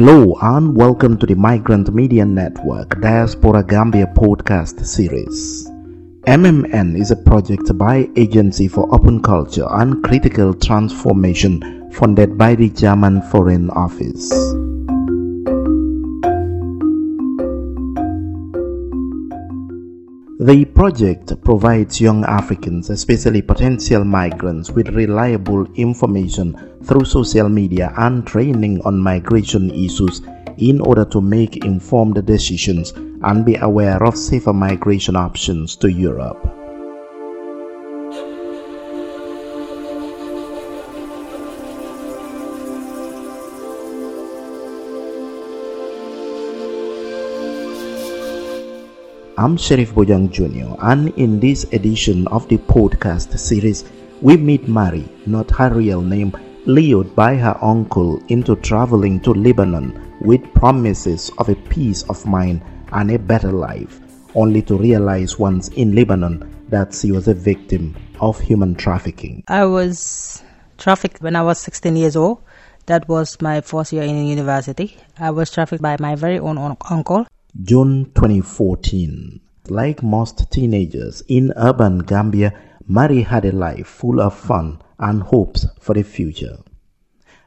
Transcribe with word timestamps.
Hello 0.00 0.34
and 0.40 0.74
welcome 0.74 1.18
to 1.18 1.26
the 1.26 1.34
Migrant 1.34 1.92
Media 1.92 2.24
Network 2.24 2.98
Diaspora 3.02 3.62
Gambia 3.62 4.06
podcast 4.06 4.86
series. 4.86 5.68
MMN 6.26 6.98
is 6.98 7.10
a 7.10 7.16
project 7.16 7.76
by 7.76 8.08
Agency 8.16 8.66
for 8.66 8.88
Open 8.94 9.20
Culture 9.22 9.66
and 9.68 10.02
Critical 10.02 10.54
Transformation 10.54 11.90
funded 11.92 12.38
by 12.38 12.54
the 12.54 12.70
German 12.70 13.20
Foreign 13.20 13.68
Office. 13.68 14.32
The 20.40 20.64
project 20.64 21.44
provides 21.44 22.00
young 22.00 22.24
Africans, 22.24 22.88
especially 22.88 23.42
potential 23.42 24.04
migrants, 24.04 24.70
with 24.70 24.88
reliable 24.88 25.66
information 25.74 26.56
through 26.82 27.04
social 27.04 27.50
media 27.50 27.92
and 27.98 28.26
training 28.26 28.80
on 28.86 28.98
migration 28.98 29.70
issues 29.70 30.22
in 30.56 30.80
order 30.80 31.04
to 31.04 31.20
make 31.20 31.66
informed 31.66 32.24
decisions 32.24 32.92
and 33.22 33.44
be 33.44 33.56
aware 33.56 34.02
of 34.02 34.16
safer 34.16 34.54
migration 34.54 35.14
options 35.14 35.76
to 35.76 35.92
Europe. 35.92 36.59
I'm 49.40 49.56
Sheriff 49.56 49.94
Bojang 49.94 50.30
Jr., 50.30 50.76
and 50.82 51.16
in 51.16 51.40
this 51.40 51.64
edition 51.72 52.28
of 52.28 52.46
the 52.48 52.58
podcast 52.58 53.38
series, 53.38 53.90
we 54.20 54.36
meet 54.36 54.68
Mary, 54.68 55.08
not 55.24 55.50
her 55.52 55.72
real 55.72 56.02
name, 56.02 56.36
lured 56.66 57.16
by 57.16 57.36
her 57.36 57.56
uncle 57.62 58.22
into 58.28 58.54
traveling 58.56 59.18
to 59.20 59.32
Lebanon 59.32 60.14
with 60.20 60.42
promises 60.52 61.30
of 61.38 61.48
a 61.48 61.54
peace 61.54 62.02
of 62.10 62.26
mind 62.26 62.60
and 62.92 63.12
a 63.12 63.18
better 63.18 63.50
life, 63.50 63.98
only 64.34 64.60
to 64.60 64.76
realize 64.76 65.38
once 65.38 65.68
in 65.68 65.94
Lebanon 65.94 66.44
that 66.68 66.92
she 66.92 67.10
was 67.10 67.26
a 67.26 67.32
victim 67.32 67.96
of 68.20 68.38
human 68.38 68.74
trafficking. 68.74 69.42
I 69.48 69.64
was 69.64 70.42
trafficked 70.76 71.22
when 71.22 71.34
I 71.34 71.40
was 71.40 71.58
16 71.60 71.96
years 71.96 72.14
old. 72.14 72.42
That 72.84 73.08
was 73.08 73.40
my 73.40 73.62
first 73.62 73.94
year 73.94 74.02
in 74.02 74.26
university. 74.26 74.98
I 75.18 75.30
was 75.30 75.50
trafficked 75.50 75.80
by 75.80 75.96
my 75.98 76.14
very 76.14 76.38
own 76.38 76.58
uncle. 76.58 77.26
June 77.60 78.04
2014. 78.14 79.40
Like 79.68 80.02
most 80.04 80.50
teenagers 80.52 81.22
in 81.26 81.52
urban 81.56 81.98
Gambia, 81.98 82.54
Mary 82.86 83.22
had 83.22 83.44
a 83.44 83.50
life 83.50 83.88
full 83.88 84.20
of 84.20 84.34
fun 84.38 84.80
and 85.00 85.22
hopes 85.22 85.66
for 85.80 85.94
the 85.94 86.04
future. 86.04 86.58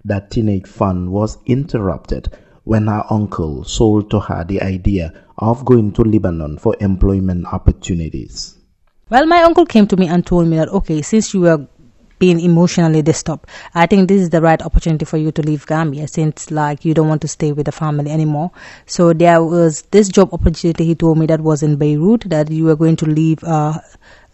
That 0.04 0.30
teenage 0.30 0.68
fun 0.68 1.12
was 1.12 1.38
interrupted 1.45 2.30
when 2.66 2.88
her 2.88 3.06
uncle 3.10 3.64
sold 3.64 4.12
to 4.12 4.20
her 4.20 4.44
the 4.44 4.62
idea 4.62 5.14
of 5.38 5.64
going 5.64 5.94
to 5.94 6.02
Lebanon 6.02 6.58
for 6.58 6.76
employment 6.82 7.45
opportunities. 7.54 8.58
Well, 9.10 9.26
my 9.26 9.44
uncle 9.44 9.66
came 9.66 9.88
to 9.88 9.95
me 9.98 10.08
and 10.08 10.26
told 10.26 10.48
me 10.48 10.58
that, 10.58 10.70
okay, 10.70 11.02
since 11.02 11.34
you 11.34 11.42
were 11.42 11.67
being 12.19 12.39
emotionally 12.39 13.02
disturbed. 13.02 13.45
I 13.73 13.86
think 13.86 14.08
this 14.08 14.22
is 14.22 14.30
the 14.30 14.42
right 14.42 14.61
opportunity 14.61 15.06
for 15.06 15.17
you 15.17 15.31
to 15.31 15.42
leave 15.42 15.66
Gambia 15.66 16.08
since 16.08 16.52
like 16.52 16.86
you 16.86 16.94
don't 16.94 17.08
want 17.09 17.22
to 17.22 17.28
stay 17.28 17.52
with 17.52 17.66
the 17.66 17.72
family 17.72 18.11
anymore. 18.11 18.52
So 18.86 19.14
there 19.14 19.44
was 19.44 19.81
this 19.92 20.08
job 20.09 20.33
opportunity 20.33 20.86
he 20.86 20.95
told 20.95 21.17
me 21.17 21.25
that 21.28 21.42
was 21.42 21.64
in 21.64 21.78
Beirut 21.78 22.23
that 22.28 22.50
you 22.50 22.66
were 22.66 22.75
going 22.75 22.95
to 22.97 23.05
leave 23.05 23.44
uh 23.44 23.80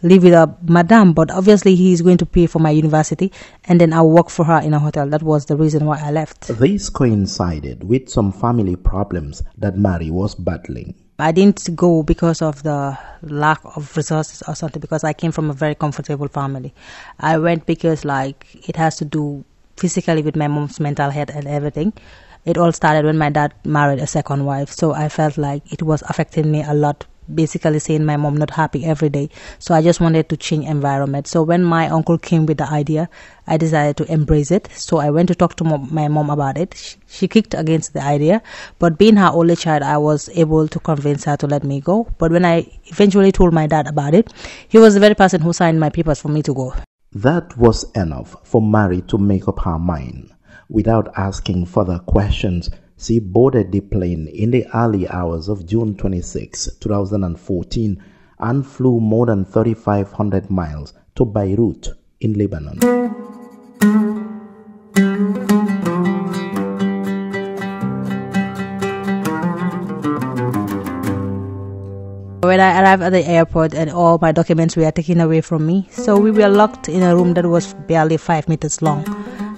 live 0.02 0.22
with 0.22 0.32
a 0.32 0.56
madam, 0.62 1.12
but 1.12 1.30
obviously 1.30 1.74
he's 1.74 2.00
going 2.00 2.16
to 2.18 2.26
pay 2.26 2.46
for 2.46 2.58
my 2.58 2.70
university 2.70 3.30
and 3.64 3.80
then 3.80 3.92
I'll 3.92 4.10
work 4.10 4.30
for 4.30 4.44
her 4.44 4.60
in 4.60 4.72
a 4.72 4.78
hotel. 4.78 5.08
That 5.08 5.22
was 5.22 5.46
the 5.46 5.56
reason 5.56 5.84
why 5.84 6.00
I 6.02 6.10
left. 6.10 6.48
This 6.48 6.88
coincided 6.88 7.84
with 7.84 8.08
some 8.08 8.32
family 8.32 8.76
problems 8.76 9.42
that 9.58 9.76
Mary 9.76 10.10
was 10.10 10.34
battling. 10.34 10.94
I 11.20 11.32
didn't 11.32 11.74
go 11.76 12.02
because 12.02 12.42
of 12.42 12.62
the 12.62 12.98
lack 13.22 13.60
of 13.76 13.96
resources 13.96 14.42
or 14.46 14.54
something 14.54 14.80
because 14.80 15.04
I 15.04 15.12
came 15.12 15.32
from 15.32 15.50
a 15.50 15.52
very 15.52 15.74
comfortable 15.74 16.28
family. 16.28 16.74
I 17.18 17.38
went 17.38 17.66
because 17.66 18.04
like 18.04 18.46
it 18.68 18.76
has 18.76 18.96
to 18.96 19.04
do 19.04 19.44
physically 19.76 20.22
with 20.22 20.36
my 20.36 20.48
mom's 20.48 20.80
mental 20.80 21.10
health 21.10 21.30
and 21.30 21.46
everything. 21.46 21.92
It 22.44 22.56
all 22.56 22.72
started 22.72 23.04
when 23.04 23.18
my 23.18 23.30
dad 23.30 23.52
married 23.64 23.98
a 23.98 24.06
second 24.06 24.44
wife, 24.46 24.70
so 24.70 24.94
I 24.94 25.08
felt 25.08 25.36
like 25.36 25.70
it 25.72 25.82
was 25.82 26.02
affecting 26.08 26.50
me 26.50 26.62
a 26.62 26.72
lot 26.72 27.06
basically 27.34 27.78
saying 27.78 28.04
my 28.04 28.16
mom 28.16 28.36
not 28.36 28.50
happy 28.50 28.84
every 28.84 29.08
day. 29.08 29.28
So 29.58 29.74
i 29.74 29.82
just 29.82 30.00
wanted 30.00 30.28
to 30.28 30.36
change 30.36 30.66
environment. 30.66 31.26
So 31.26 31.42
when 31.42 31.64
my 31.64 31.88
uncle 31.88 32.18
came 32.18 32.46
with 32.46 32.58
the 32.58 32.68
idea 32.70 33.08
i 33.46 33.56
decided 33.56 33.96
to 33.98 34.12
embrace 34.12 34.50
it. 34.50 34.68
So 34.72 34.98
i 34.98 35.10
went 35.10 35.28
to 35.28 35.34
talk 35.34 35.56
to 35.56 35.64
my 35.64 36.08
mom 36.08 36.30
about 36.30 36.58
it. 36.58 36.96
She 37.06 37.28
kicked 37.28 37.54
against 37.54 37.92
the 37.92 38.02
idea. 38.02 38.42
But 38.78 38.98
being 38.98 39.16
her 39.16 39.30
only 39.32 39.56
child 39.56 39.82
i 39.82 39.96
was 39.96 40.28
able 40.34 40.68
to 40.68 40.80
convince 40.80 41.24
her 41.24 41.36
to 41.36 41.46
let 41.46 41.64
me 41.64 41.80
go. 41.80 42.08
But 42.18 42.30
when 42.32 42.44
i 42.44 42.66
eventually 42.86 43.32
told 43.32 43.52
my 43.52 43.66
dad 43.66 43.86
about 43.86 44.14
it 44.14 44.32
he 44.68 44.78
was 44.78 44.94
the 44.94 45.00
very 45.00 45.14
person 45.14 45.40
who 45.40 45.52
signed 45.52 45.80
my 45.80 45.90
papers 45.90 46.20
for 46.20 46.28
me 46.28 46.42
to 46.42 46.54
go. 46.54 46.74
That 47.12 47.56
was 47.56 47.84
enough 47.94 48.36
for 48.44 48.62
mary 48.62 49.02
to 49.02 49.18
make 49.18 49.48
up 49.48 49.60
her 49.60 49.78
mind 49.78 50.30
without 50.68 51.12
asking 51.16 51.66
further 51.66 51.98
questions 51.98 52.70
she 53.00 53.18
boarded 53.18 53.72
the 53.72 53.80
plane 53.80 54.28
in 54.28 54.50
the 54.50 54.66
early 54.74 55.08
hours 55.08 55.48
of 55.48 55.64
June 55.64 55.96
26, 55.96 56.68
2014, 56.80 58.02
and 58.40 58.66
flew 58.66 59.00
more 59.00 59.26
than 59.26 59.44
3,500 59.44 60.50
miles 60.50 60.92
to 61.14 61.24
Beirut 61.24 61.88
in 62.20 62.34
Lebanon. 62.34 62.78
When 72.42 72.58
I 72.58 72.82
arrived 72.82 73.02
at 73.02 73.12
the 73.12 73.24
airport 73.26 73.74
and 73.74 73.90
all 73.90 74.18
my 74.20 74.32
documents 74.32 74.76
were 74.76 74.90
taken 74.90 75.20
away 75.20 75.40
from 75.40 75.66
me, 75.66 75.88
so 75.90 76.18
we 76.18 76.30
were 76.30 76.48
locked 76.48 76.88
in 76.88 77.02
a 77.02 77.14
room 77.14 77.32
that 77.34 77.46
was 77.46 77.74
barely 77.86 78.16
five 78.18 78.48
meters 78.48 78.82
long 78.82 79.04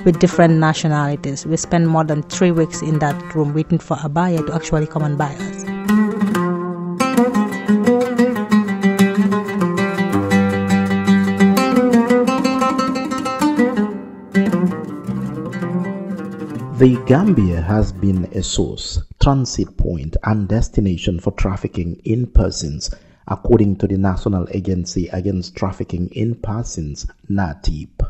with 0.05 0.19
different 0.19 0.55
nationalities. 0.55 1.47
We 1.47 1.57
spent 1.57 1.87
more 1.87 2.05
than 2.05 2.23
three 2.25 2.51
weeks 2.51 2.83
in 2.83 2.99
that 2.99 3.35
room 3.35 3.55
waiting 3.55 3.79
for 3.79 3.97
a 4.03 4.09
buyer 4.09 4.39
to 4.47 4.55
actually 4.55 4.87
come 4.87 5.03
and 5.03 5.17
buy 5.17 5.35
us. 5.35 5.65
The 16.79 17.01
Gambia 17.07 17.61
has 17.61 17.93
been 17.93 18.25
a 18.33 18.43
source, 18.43 19.01
transit 19.23 19.77
point, 19.77 20.17
and 20.25 20.49
destination 20.49 21.21
for 21.21 21.31
trafficking 21.31 22.01
in 22.05 22.27
persons, 22.27 22.91
according 23.29 23.77
to 23.77 23.87
the 23.87 23.99
National 23.99 24.49
Agency 24.51 25.07
Against 25.13 25.55
Trafficking 25.55 26.09
in 26.09 26.35
Persons, 26.35 27.07
NAATIP. 27.31 28.03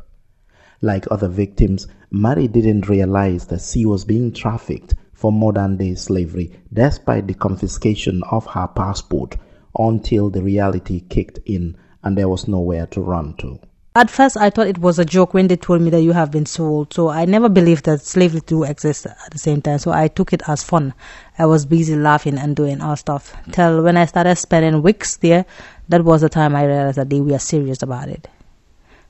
Like 0.82 1.06
other 1.10 1.28
victims, 1.28 1.86
Mary 2.10 2.48
didn't 2.48 2.88
realize 2.88 3.46
that 3.46 3.62
she 3.62 3.86
was 3.86 4.04
being 4.04 4.32
trafficked 4.32 4.94
for 5.12 5.30
modern 5.30 5.76
day 5.76 5.94
slavery 5.94 6.50
despite 6.72 7.28
the 7.28 7.34
confiscation 7.34 8.22
of 8.30 8.44
her 8.46 8.66
passport 8.66 9.36
until 9.78 10.28
the 10.28 10.42
reality 10.42 11.00
kicked 11.08 11.38
in 11.46 11.76
and 12.02 12.18
there 12.18 12.28
was 12.28 12.48
nowhere 12.48 12.86
to 12.88 13.00
run 13.00 13.34
to. 13.38 13.60
At 13.94 14.10
first, 14.10 14.36
I 14.38 14.50
thought 14.50 14.68
it 14.68 14.78
was 14.78 14.98
a 14.98 15.04
joke 15.04 15.34
when 15.34 15.48
they 15.48 15.56
told 15.56 15.82
me 15.82 15.90
that 15.90 16.02
you 16.02 16.12
have 16.12 16.30
been 16.30 16.46
sold. 16.46 16.94
So 16.94 17.10
I 17.10 17.26
never 17.26 17.50
believed 17.50 17.84
that 17.84 18.00
slavery 18.00 18.40
do 18.46 18.64
exist 18.64 19.04
at 19.06 19.30
the 19.30 19.38
same 19.38 19.60
time. 19.60 19.78
So 19.78 19.92
I 19.92 20.08
took 20.08 20.32
it 20.32 20.42
as 20.48 20.64
fun. 20.64 20.94
I 21.38 21.44
was 21.46 21.66
busy 21.66 21.94
laughing 21.94 22.38
and 22.38 22.56
doing 22.56 22.80
all 22.80 22.96
stuff. 22.96 23.36
Till 23.52 23.82
when 23.82 23.98
I 23.98 24.06
started 24.06 24.36
spending 24.36 24.82
weeks 24.82 25.16
there, 25.18 25.44
that 25.90 26.04
was 26.04 26.22
the 26.22 26.30
time 26.30 26.56
I 26.56 26.64
realized 26.64 26.96
that 26.96 27.10
they 27.10 27.20
were 27.20 27.38
serious 27.38 27.82
about 27.82 28.08
it. 28.08 28.28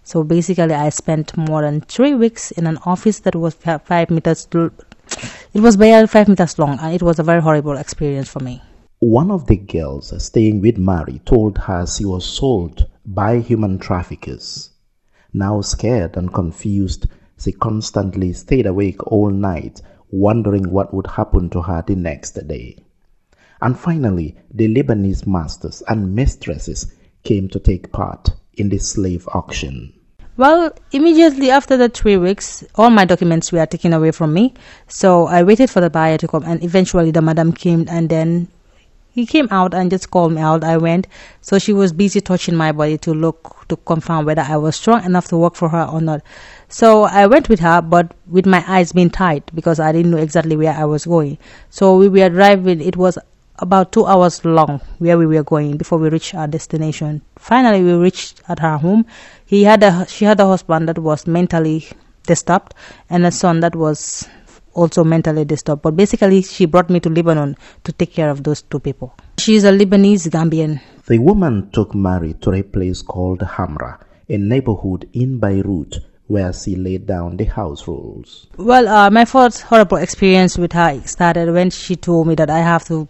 So 0.05 0.25
basically, 0.25 0.75
I 0.75 0.89
spent 0.89 1.37
more 1.37 1.63
than 1.63 1.81
three 1.81 2.15
weeks 2.15 2.51
in 2.51 2.67
an 2.67 2.79
office 2.85 3.21
that 3.21 3.37
was 3.37 3.55
five 3.55 4.11
meters. 4.11 4.49
It 4.53 5.61
was 5.61 5.77
barely 5.77 6.09
five 6.09 6.29
meters 6.29 6.59
long, 6.59 6.79
and 6.81 6.95
it 6.95 7.03
was 7.03 7.19
a 7.19 7.23
very 7.23 7.41
horrible 7.41 7.77
experience 7.77 8.29
for 8.29 8.41
me. 8.41 8.61
One 8.99 9.31
of 9.31 9.47
the 9.47 9.57
girls 9.57 10.13
staying 10.23 10.61
with 10.61 10.77
Mary 10.77 11.21
told 11.25 11.59
her 11.59 11.87
she 11.87 12.05
was 12.05 12.25
sold 12.25 12.87
by 13.07 13.39
human 13.39 13.79
traffickers. 13.79 14.71
Now 15.33 15.61
scared 15.61 16.17
and 16.17 16.33
confused, 16.33 17.07
she 17.39 17.53
constantly 17.53 18.33
stayed 18.33 18.67
awake 18.67 19.07
all 19.07 19.31
night, 19.31 19.83
wondering 20.11 20.71
what 20.71 20.93
would 20.93 21.07
happen 21.07 21.49
to 21.51 21.63
her 21.63 21.83
the 21.87 21.97
next 21.97 22.33
day. 22.47 22.77
And 23.61 23.79
finally, 23.79 24.37
the 24.53 24.73
Lebanese 24.73 25.27
masters 25.27 25.83
and 25.89 26.15
mistresses 26.15 26.93
came 27.23 27.49
to 27.49 27.61
take 27.61 27.93
part 27.93 28.31
in 28.55 28.69
the 28.69 28.79
slave 28.79 29.29
auction? 29.33 29.93
Well, 30.37 30.73
immediately 30.93 31.51
after 31.51 31.77
the 31.77 31.89
three 31.89 32.17
weeks, 32.17 32.65
all 32.75 32.89
my 32.89 33.05
documents 33.05 33.53
were 33.53 33.67
taken 33.67 33.93
away 33.93 34.13
from 34.13 34.33
me. 34.33 34.55
So 34.89 35.27
I 35.27 35.43
waited 35.43 35.69
for 35.69 35.81
the 35.81 35.91
buyer 35.91 36.17
to 36.19 36.27
come, 36.27 36.45
and 36.45 36.63
eventually 36.65 37.11
the 37.11 37.21
madam 37.21 37.53
came, 37.53 37.87
and 37.89 38.09
then 38.09 38.49
he 39.11 39.27
came 39.27 39.47
out 39.51 39.75
and 39.75 39.91
just 39.91 40.11
called 40.11 40.33
me 40.33 40.41
out. 40.41 40.65
I 40.65 40.79
went. 40.79 41.07
So 41.43 41.59
she 41.59 41.75
was 41.75 41.93
busy 41.93 42.23
touching 42.23 42.57
my 42.57 42.73
body 42.73 42.97
to 42.99 43.13
look 43.13 43.67
to 43.69 43.77
confirm 43.77 44.25
whether 44.25 44.41
I 44.41 44.57
was 44.57 44.77
strong 44.77 45.05
enough 45.05 45.29
to 45.29 45.37
work 45.37 45.55
for 45.55 45.69
her 45.69 45.85
or 45.85 46.01
not. 46.01 46.23
So 46.69 47.03
I 47.03 47.27
went 47.27 47.51
with 47.51 47.61
her, 47.61 47.83
but 47.83 48.15
with 48.27 48.47
my 48.47 48.65
eyes 48.67 48.93
being 48.93 49.11
tight 49.11 49.51
because 49.55 49.79
I 49.79 49.93
didn't 49.93 50.13
know 50.13 50.19
exactly 50.19 50.57
where 50.57 50.73
I 50.73 50.87
was 50.87 51.05
going. 51.05 51.37
So 51.69 51.99
we 51.99 52.09
were 52.09 52.31
driving. 52.31 52.81
It 52.81 52.97
was 52.97 53.19
about 53.59 53.93
two 53.93 54.07
hours 54.07 54.45
long 54.45 54.81
where 54.99 55.19
we 55.19 55.27
were 55.27 55.43
going 55.43 55.77
before 55.77 55.99
we 55.99 56.09
reached 56.09 56.35
our 56.35 56.47
destination. 56.49 57.23
Finally, 57.39 57.83
we 57.83 57.93
reached 57.93 58.41
at 58.49 58.59
her 58.59 58.77
home. 58.79 59.07
He 59.47 59.65
had 59.65 59.83
a 59.83 60.07
she 60.09 60.25
had 60.25 60.41
a 60.41 60.47
husband 60.47 60.89
that 60.89 60.99
was 60.99 61.27
mentally 61.27 61.87
disturbed 62.25 62.75
and 63.11 63.27
a 63.27 63.31
son 63.31 63.61
that 63.61 63.77
was 63.77 64.29
also 64.75 65.05
mentally 65.05 65.45
disturbed. 65.45 65.83
But 65.83 65.97
basically, 65.97 66.43
she 66.43 66.65
brought 66.67 66.91
me 66.91 67.01
to 67.01 67.09
Lebanon 67.11 67.57
to 67.85 67.93
take 67.93 68.13
care 68.13 68.31
of 68.31 68.43
those 68.43 68.63
two 68.63 68.81
people. 68.81 69.15
She 69.39 69.55
is 69.57 69.65
a 69.65 69.73
Lebanese 69.73 70.29
Gambian. 70.31 70.81
The 71.07 71.19
woman 71.19 71.71
took 71.73 71.95
Mary 71.95 72.35
to 72.43 72.53
a 72.53 72.63
place 72.63 73.03
called 73.03 73.41
Hamra, 73.41 73.99
a 74.29 74.39
neighborhood 74.39 75.09
in 75.13 75.39
Beirut 75.39 75.99
where 76.29 76.53
she 76.53 76.77
laid 76.77 77.07
down 77.07 77.37
the 77.37 77.45
house 77.45 77.87
rules. 77.87 78.47
Well, 78.57 78.89
uh, 78.89 79.11
my 79.11 79.25
first 79.27 79.63
horrible 79.63 79.99
experience 79.99 80.57
with 80.57 80.73
her 80.73 80.99
started 81.05 81.53
when 81.53 81.69
she 81.71 81.97
told 81.97 82.27
me 82.29 82.35
that 82.37 82.49
I 82.49 82.61
have 82.61 82.85
to 82.87 83.09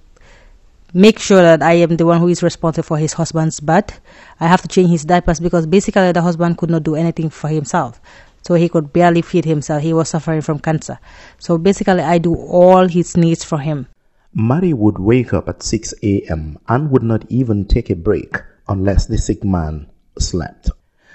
make 0.94 1.18
sure 1.18 1.42
that 1.42 1.62
I 1.62 1.74
am 1.74 1.96
the 1.96 2.06
one 2.06 2.20
who 2.20 2.28
is 2.28 2.42
responsible 2.42 2.84
for 2.84 2.98
his 2.98 3.12
husband's 3.12 3.60
bath. 3.60 4.00
I 4.40 4.46
have 4.46 4.62
to 4.62 4.68
change 4.68 4.90
his 4.90 5.04
diapers 5.04 5.40
because 5.40 5.66
basically 5.66 6.12
the 6.12 6.22
husband 6.22 6.58
could 6.58 6.70
not 6.70 6.82
do 6.82 6.94
anything 6.94 7.30
for 7.30 7.48
himself. 7.48 8.00
So 8.42 8.54
he 8.54 8.68
could 8.68 8.92
barely 8.92 9.22
feed 9.22 9.44
himself. 9.44 9.82
He 9.82 9.92
was 9.92 10.08
suffering 10.08 10.40
from 10.40 10.58
cancer. 10.58 10.98
So 11.38 11.58
basically, 11.58 12.00
I 12.00 12.18
do 12.18 12.34
all 12.34 12.88
his 12.88 13.16
needs 13.16 13.44
for 13.44 13.58
him. 13.58 13.86
Mary 14.34 14.72
would 14.72 14.98
wake 14.98 15.32
up 15.32 15.48
at 15.48 15.62
6 15.62 15.94
a.m. 16.02 16.58
and 16.68 16.90
would 16.90 17.02
not 17.02 17.24
even 17.28 17.66
take 17.66 17.90
a 17.90 17.94
break 17.94 18.36
unless 18.68 19.06
the 19.06 19.18
sick 19.18 19.44
man 19.44 19.86
slept. 20.18 20.70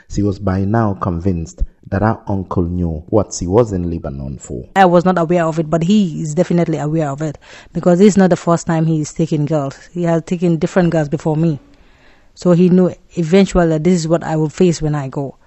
She 0.10 0.22
was 0.22 0.40
by 0.40 0.64
now 0.64 0.94
convinced 0.94 1.64
that 1.90 2.04
our 2.04 2.22
uncle 2.28 2.64
knew 2.64 3.04
what 3.08 3.34
she 3.34 3.48
was 3.48 3.72
in 3.72 3.90
Lebanon 3.90 4.38
for. 4.38 4.68
I 4.76 4.86
was 4.86 5.06
not 5.06 5.18
aware 5.18 5.46
of 5.46 5.60
it, 5.60 5.70
but 5.70 5.84
he 5.84 6.22
is 6.22 6.36
definitely 6.36 6.78
aware 6.78 7.10
of 7.10 7.22
it 7.22 7.38
because 7.74 8.00
this 8.00 8.10
is 8.10 8.18
not 8.18 8.30
the 8.30 8.36
first 8.36 8.68
time 8.68 8.86
he 8.86 9.02
is 9.02 9.14
taking 9.14 9.46
girls. 9.46 9.78
He 9.94 10.04
has 10.04 10.24
taken 10.24 10.58
different 10.58 10.90
girls 10.90 11.10
before 11.10 11.38
me. 11.38 11.60
So 12.34 12.52
he 12.52 12.70
knew 12.70 12.94
eventually 13.16 13.68
that 13.70 13.84
this 13.84 13.94
is 13.94 14.08
what 14.08 14.24
I 14.24 14.36
will 14.36 14.50
face 14.50 14.82
when 14.82 14.96
I 14.96 15.08
go. 15.08 15.38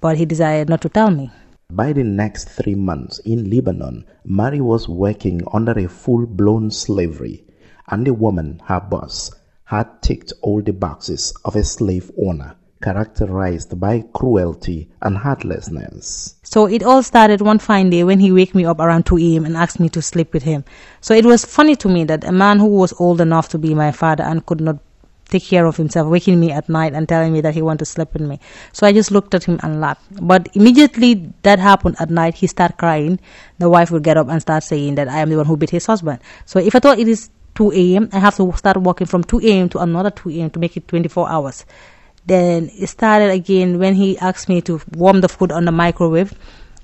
But 0.00 0.16
he 0.18 0.26
decided 0.26 0.68
not 0.68 0.82
to 0.82 0.88
tell 0.88 1.10
me. 1.10 1.30
By 1.70 1.92
the 1.92 2.04
next 2.04 2.48
three 2.50 2.74
months 2.74 3.18
in 3.20 3.50
Lebanon, 3.50 4.04
Mary 4.24 4.60
was 4.60 4.88
working 4.88 5.42
under 5.52 5.72
a 5.72 5.88
full 5.88 6.26
blown 6.26 6.70
slavery, 6.70 7.44
and 7.88 8.06
the 8.06 8.14
woman, 8.14 8.62
her 8.66 8.80
boss, 8.80 9.32
had 9.64 10.00
ticked 10.00 10.32
all 10.40 10.62
the 10.62 10.72
boxes 10.72 11.34
of 11.44 11.56
a 11.56 11.64
slave 11.64 12.10
owner 12.16 12.54
characterized 12.82 13.78
by 13.80 14.04
cruelty 14.12 14.88
and 15.02 15.16
heartlessness. 15.16 16.36
So 16.42 16.66
it 16.66 16.82
all 16.82 17.02
started 17.02 17.40
one 17.40 17.58
fine 17.58 17.90
day 17.90 18.04
when 18.04 18.20
he 18.20 18.32
waked 18.32 18.54
me 18.54 18.64
up 18.64 18.80
around 18.80 19.06
2 19.06 19.18
a.m. 19.18 19.44
and 19.44 19.56
asked 19.56 19.80
me 19.80 19.88
to 19.90 20.02
sleep 20.02 20.32
with 20.32 20.42
him. 20.42 20.64
So 21.00 21.14
it 21.14 21.24
was 21.24 21.44
funny 21.44 21.76
to 21.76 21.88
me 21.88 22.04
that 22.04 22.24
a 22.24 22.32
man 22.32 22.58
who 22.58 22.66
was 22.66 22.92
old 22.98 23.20
enough 23.20 23.48
to 23.50 23.58
be 23.58 23.74
my 23.74 23.92
father 23.92 24.24
and 24.24 24.44
could 24.46 24.60
not 24.60 24.78
take 25.28 25.44
care 25.44 25.66
of 25.66 25.76
himself, 25.76 26.08
waking 26.08 26.40
me 26.40 26.50
at 26.50 26.68
night 26.68 26.94
and 26.94 27.08
telling 27.08 27.32
me 27.32 27.40
that 27.42 27.54
he 27.54 27.62
wanted 27.62 27.80
to 27.80 27.84
sleep 27.84 28.12
with 28.14 28.22
me. 28.22 28.40
So 28.72 28.86
I 28.86 28.92
just 28.92 29.10
looked 29.10 29.34
at 29.34 29.44
him 29.44 29.60
and 29.62 29.80
laughed. 29.80 30.02
But 30.22 30.48
immediately 30.54 31.32
that 31.42 31.58
happened 31.58 31.96
at 31.98 32.10
night, 32.10 32.34
he 32.34 32.46
started 32.46 32.78
crying. 32.78 33.20
The 33.58 33.68
wife 33.68 33.90
would 33.90 34.02
get 34.02 34.16
up 34.16 34.28
and 34.28 34.40
start 34.40 34.62
saying 34.62 34.94
that 34.94 35.08
I 35.08 35.18
am 35.18 35.28
the 35.28 35.36
one 35.36 35.46
who 35.46 35.56
beat 35.56 35.70
his 35.70 35.86
husband. 35.86 36.20
So 36.46 36.58
if 36.58 36.74
I 36.74 36.78
thought 36.78 36.98
it 36.98 37.08
is 37.08 37.30
2 37.56 37.72
a.m., 37.72 38.08
I 38.12 38.20
have 38.20 38.36
to 38.36 38.52
start 38.56 38.76
working 38.78 39.06
from 39.06 39.24
2 39.24 39.40
a.m. 39.40 39.68
to 39.70 39.80
another 39.80 40.10
2 40.10 40.30
a.m. 40.30 40.50
to 40.50 40.58
make 40.58 40.76
it 40.76 40.88
24 40.88 41.28
hours. 41.28 41.66
Then 42.28 42.70
it 42.78 42.88
started 42.88 43.30
again 43.30 43.78
when 43.78 43.94
he 43.94 44.18
asked 44.18 44.48
me 44.50 44.60
to 44.62 44.80
warm 44.94 45.22
the 45.22 45.28
food 45.28 45.50
on 45.50 45.64
the 45.64 45.72
microwave. 45.72 46.34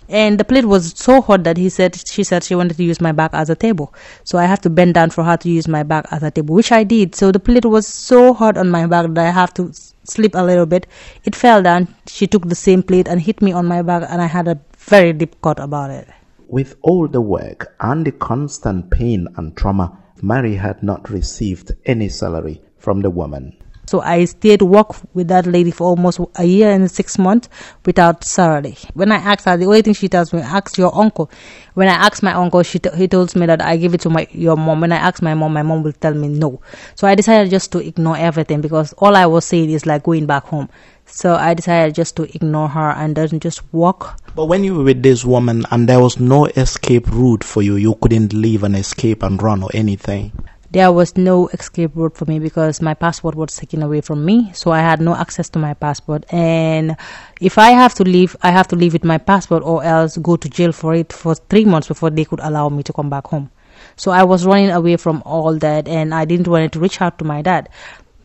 And 0.09 0.39
the 0.41 0.45
plate 0.45 0.65
was 0.65 0.95
so 0.97 1.21
hot 1.21 1.45
that 1.45 1.59
he 1.59 1.69
said 1.69 1.97
she 2.07 2.25
said 2.25 2.45
she 2.45 2.55
wanted 2.55 2.77
to 2.79 2.85
use 2.85 3.01
my 3.01 3.13
back 3.13 3.33
as 3.35 3.51
a 3.51 3.55
table. 3.55 3.93
So 4.23 4.39
I 4.39 4.47
have 4.47 4.61
to 4.63 4.71
bend 4.71 4.95
down 4.95 5.11
for 5.11 5.25
her 5.25 5.37
to 5.37 5.49
use 5.51 5.69
my 5.69 5.83
back 5.83 6.07
as 6.11 6.23
a 6.23 6.31
table, 6.31 6.55
which 6.55 6.73
I 6.73 6.83
did. 6.85 7.15
So 7.15 7.31
the 7.31 7.41
plate 7.41 7.67
was 7.67 7.87
so 7.87 8.33
hot 8.33 8.57
on 8.57 8.71
my 8.71 8.87
back 8.87 9.07
that 9.13 9.27
I 9.27 9.31
have 9.31 9.53
to 9.55 9.73
slip 10.05 10.35
a 10.35 10.43
little 10.43 10.67
bit. 10.67 10.87
It 11.25 11.37
fell 11.37 11.63
down. 11.63 11.89
She 12.07 12.27
took 12.27 12.49
the 12.49 12.55
same 12.55 12.83
plate 12.83 13.09
and 13.09 13.21
hit 13.21 13.43
me 13.43 13.53
on 13.53 13.67
my 13.67 13.83
back 13.83 14.05
and 14.09 14.23
I 14.23 14.27
had 14.27 14.49
a 14.49 14.59
very 14.79 15.13
deep 15.13 15.41
cut 15.43 15.59
about 15.61 15.91
it. 15.91 16.09
With 16.49 16.77
all 16.81 17.07
the 17.09 17.21
work 17.21 17.75
and 17.81 18.07
the 18.07 18.13
constant 18.13 18.91
pain 18.91 19.29
and 19.37 19.55
trauma, 19.57 19.99
Mary 20.23 20.57
had 20.57 20.83
not 20.83 21.11
received 21.11 21.73
any 21.85 22.09
salary 22.09 22.63
from 22.79 23.03
the 23.03 23.11
woman. 23.11 23.57
So 23.87 24.01
I 24.01 24.25
stayed 24.25 24.63
work 24.63 24.95
with 25.15 25.29
that 25.29 25.47
lady 25.47 25.71
for 25.71 25.85
almost 25.85 26.21
a 26.37 26.45
year 26.45 26.71
and 26.71 26.91
six 26.91 27.19
months 27.19 27.49
without 27.85 28.25
salary. 28.25 28.77
When 28.95 29.13
I 29.13 29.17
asked 29.17 29.45
her, 29.45 29.57
the 29.57 29.67
only 29.67 29.83
thing 29.83 29.95
she 29.95 30.09
tells 30.09 30.33
me, 30.33 30.41
ask 30.41 30.79
your 30.79 30.97
uncle. 30.97 31.31
When 31.75 31.89
I 31.89 31.93
asked 31.93 32.23
my 32.23 32.33
uncle, 32.33 32.63
she 32.63 32.79
t- 32.79 32.91
he 32.97 33.09
told 33.09 33.35
me 33.37 33.47
that 33.47 33.61
I 33.61 33.77
give 33.77 33.95
it 33.95 34.01
to 34.03 34.11
my 34.11 34.27
your 34.31 34.57
mom. 34.57 34.81
When 34.81 34.93
I 34.93 34.97
asked 34.97 35.23
my 35.23 35.35
mom, 35.35 35.53
my 35.53 35.63
mom 35.63 35.83
will 35.83 35.93
tell 35.93 36.15
me 36.15 36.29
no. 36.29 36.61
So 36.95 37.07
I 37.07 37.15
decided 37.15 37.51
just 37.51 37.73
to 37.73 37.79
ignore 37.79 38.17
everything 38.17 38.61
because 38.61 38.93
all 38.95 39.17
I 39.17 39.27
was 39.27 39.45
saying 39.45 39.71
is 39.71 39.85
like 39.85 40.05
going 40.05 40.27
back 40.27 40.45
home. 40.45 40.69
So 41.07 41.35
I 41.35 41.53
decided 41.53 41.95
just 41.95 42.17
to 42.17 42.23
ignore 42.35 42.69
her 42.69 42.91
and 42.91 43.15
then 43.15 43.39
just 43.41 43.61
walk. 43.75 44.19
But 44.35 44.47
when 44.47 44.65
you 44.65 44.75
were 44.77 44.85
with 44.85 45.03
this 45.03 45.25
woman 45.25 45.67
and 45.71 45.89
there 45.89 46.01
was 46.01 46.19
no 46.19 46.47
escape 46.47 47.07
route 47.09 47.45
for 47.45 47.61
you, 47.61 47.77
you 47.77 47.95
couldn't 48.01 48.33
leave 48.33 48.63
and 48.63 48.75
escape 48.75 49.23
and 49.23 49.43
run 49.43 49.63
or 49.63 49.71
anything 49.75 50.33
there 50.75 50.91
was 50.91 51.17
no 51.17 51.47
escape 51.49 51.93
route 51.95 52.17
for 52.17 52.25
me 52.25 52.41
because 52.41 52.83
my 52.83 52.95
passport 52.95 53.37
was 53.37 53.55
taken 53.55 53.81
away 53.81 54.01
from 54.01 54.25
me 54.25 54.51
so 54.53 54.73
i 54.73 54.81
had 54.81 55.01
no 55.01 55.15
access 55.15 55.49
to 55.49 55.59
my 55.59 55.73
passport. 55.73 56.25
And 56.33 56.97
if 57.41 57.59
i 57.59 57.71
have 57.71 57.95
to 57.95 58.03
leave 58.03 58.37
i 58.43 58.51
have 58.51 58.67
to 58.69 58.77
leave 58.77 58.93
with 58.93 59.05
my 59.05 59.19
passport 59.19 59.63
or 59.63 59.85
else 59.85 60.17
go 60.17 60.35
to 60.37 60.49
jail 60.49 60.73
for 60.73 60.95
it 60.95 61.13
for 61.13 61.37
3 61.37 61.65
months 61.67 61.87
before 61.87 62.11
they 62.11 62.25
could 62.25 62.41
allow 62.43 62.69
me 62.69 62.83
to 62.83 62.93
come 62.93 63.09
back 63.09 63.29
home. 63.29 63.51
So 63.97 64.11
i 64.11 64.25
was 64.25 64.45
running 64.45 64.71
away 64.71 64.97
from 64.97 65.23
all 65.25 65.57
that 65.59 65.87
and 65.87 66.13
i 66.13 66.25
didn't 66.25 66.49
want 66.49 66.73
to 66.73 66.81
reach 66.81 67.01
out 67.01 67.19
to 67.19 67.25
my 67.25 67.41
dad 67.43 67.69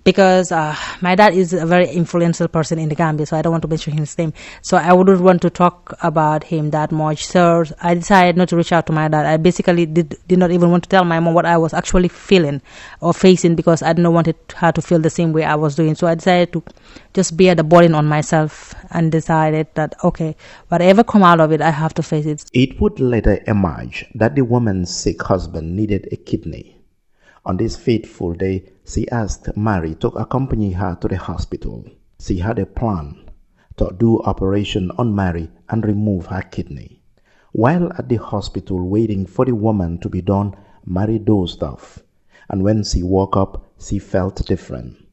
because 0.03 0.51
uh, 0.51 0.75
my 1.01 1.15
dad 1.15 1.33
is 1.33 1.53
a 1.53 1.65
very 1.65 1.87
influential 1.89 2.47
person 2.47 2.79
in 2.79 2.89
the 2.89 2.95
Gambia, 2.95 3.25
so 3.25 3.37
I 3.37 3.41
don't 3.41 3.51
want 3.51 3.61
to 3.63 3.67
mention 3.67 3.93
his 3.97 4.17
name. 4.17 4.33
So 4.61 4.77
I 4.77 4.93
wouldn't 4.93 5.21
want 5.21 5.41
to 5.41 5.49
talk 5.49 5.93
about 6.01 6.43
him 6.43 6.71
that 6.71 6.91
much. 6.91 7.25
So 7.25 7.63
I 7.81 7.93
decided 7.95 8.37
not 8.37 8.49
to 8.49 8.55
reach 8.57 8.71
out 8.71 8.85
to 8.87 8.93
my 8.93 9.07
dad. 9.07 9.25
I 9.25 9.37
basically 9.37 9.85
did, 9.85 10.15
did 10.27 10.39
not 10.39 10.51
even 10.51 10.71
want 10.71 10.83
to 10.83 10.89
tell 10.89 11.03
my 11.03 11.19
mom 11.19 11.33
what 11.33 11.45
I 11.45 11.57
was 11.57 11.73
actually 11.73 12.07
feeling 12.07 12.61
or 13.01 13.13
facing 13.13 13.55
because 13.55 13.81
I 13.81 13.93
didn't 13.93 14.13
want 14.13 14.27
her 14.53 14.71
to 14.71 14.81
feel 14.81 14.99
the 14.99 15.09
same 15.09 15.33
way 15.33 15.43
I 15.43 15.55
was 15.55 15.75
doing. 15.75 15.95
So 15.95 16.07
I 16.07 16.15
decided 16.15 16.53
to 16.53 16.63
just 17.13 17.35
bear 17.35 17.55
the 17.55 17.63
burden 17.63 17.93
on 17.95 18.05
myself 18.07 18.73
and 18.91 19.11
decided 19.11 19.67
that, 19.75 19.95
okay, 20.03 20.35
whatever 20.69 21.03
come 21.03 21.23
out 21.23 21.39
of 21.39 21.51
it, 21.51 21.61
I 21.61 21.71
have 21.71 21.93
to 21.95 22.03
face 22.03 22.25
it. 22.25 22.45
It 22.53 22.79
would 22.79 22.99
later 22.99 23.43
emerge 23.47 24.05
that 24.15 24.35
the 24.35 24.43
woman's 24.43 24.95
sick 24.95 25.21
husband 25.21 25.75
needed 25.75 26.07
a 26.11 26.15
kidney. 26.15 26.78
On 27.49 27.57
this 27.57 27.75
fateful 27.75 28.33
day, 28.33 28.63
she 28.85 29.09
asked 29.09 29.57
Mary 29.57 29.95
to 29.95 30.09
accompany 30.09 30.73
her 30.73 30.95
to 31.01 31.07
the 31.07 31.17
hospital. 31.17 31.83
She 32.19 32.37
had 32.37 32.59
a 32.59 32.67
plan 32.67 33.27
to 33.77 33.91
do 33.97 34.21
operation 34.21 34.91
on 34.99 35.15
Mary 35.15 35.49
and 35.67 35.83
remove 35.83 36.27
her 36.27 36.43
kidney. 36.43 37.01
While 37.51 37.91
at 37.97 38.07
the 38.07 38.17
hospital 38.17 38.87
waiting 38.87 39.25
for 39.25 39.45
the 39.45 39.55
woman 39.55 39.97
to 40.01 40.09
be 40.09 40.21
done, 40.21 40.55
Mary 40.85 41.17
dozed 41.17 41.63
off, 41.63 42.03
and 42.49 42.61
when 42.61 42.83
she 42.83 43.01
woke 43.01 43.35
up, 43.35 43.71
she 43.79 43.97
felt 43.97 44.45
different. 44.45 45.03